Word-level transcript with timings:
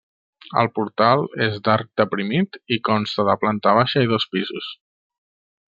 El 0.61 0.69
portal 0.77 1.21
és 1.47 1.59
d'arc 1.67 1.91
deprimit 2.01 2.59
i 2.77 2.81
consta 2.91 3.27
de 3.29 3.37
planta 3.45 3.75
baixa 3.81 4.07
i 4.07 4.11
dos 4.15 4.27
pisos. 4.35 4.73